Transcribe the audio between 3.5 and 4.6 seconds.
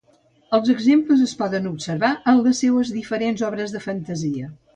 obres de fantasia.